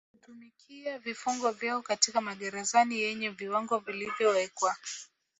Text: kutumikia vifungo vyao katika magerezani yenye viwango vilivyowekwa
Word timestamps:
kutumikia 0.11 0.99
vifungo 0.99 1.51
vyao 1.51 1.81
katika 1.81 2.21
magerezani 2.21 2.99
yenye 2.99 3.29
viwango 3.29 3.77
vilivyowekwa 3.77 4.75